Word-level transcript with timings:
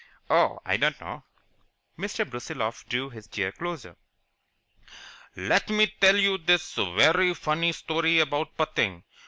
"Oh, 0.31 0.57
I 0.65 0.77
don't 0.77 0.99
know." 0.99 1.25
Mr. 1.95 2.27
Brusiloff 2.27 2.87
drew 2.89 3.11
his 3.11 3.27
chair 3.27 3.51
closer. 3.51 3.95
"Let 5.35 5.69
me 5.69 5.93
tell 6.01 6.17
you 6.17 6.39
one 6.43 6.97
vairy 6.97 7.35
funny 7.35 7.71
story 7.71 8.17
about 8.19 8.57
putting. 8.57 9.03